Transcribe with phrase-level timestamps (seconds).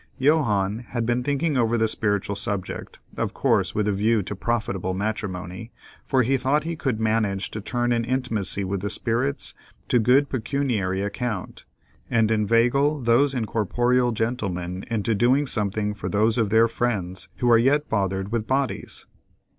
[0.19, 4.95] Johannes had been thinking over the spiritual subject, of course with a view to profitable
[4.95, 5.71] matrimony,
[6.03, 9.53] for he thought he could manage to turn an intimacy with the spirits
[9.89, 11.65] to good pecuniary account,
[12.09, 17.59] and inveigle those incorporeal gentlemen into doing something for those of their friends who are
[17.59, 19.05] yet bothered with bodies.